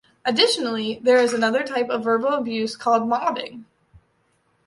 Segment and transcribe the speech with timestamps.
[0.25, 3.65] Additionally, there is another type of verbal abuse called mobbing.